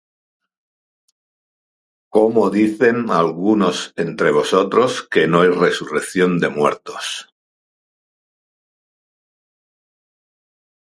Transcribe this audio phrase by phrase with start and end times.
[2.09, 7.29] ¿cómo dicen algunos entre vosotros que no hay resurrección de muertos?